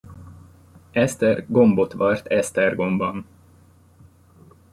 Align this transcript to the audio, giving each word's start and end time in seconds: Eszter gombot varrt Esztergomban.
Eszter 0.91 1.45
gombot 1.47 1.93
varrt 1.93 2.27
Esztergomban. 2.27 3.25